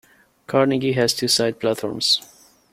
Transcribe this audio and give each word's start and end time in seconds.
Carnegie 0.47 0.93
has 0.93 1.13
two 1.13 1.27
side 1.27 1.59
platforms. 1.59 2.21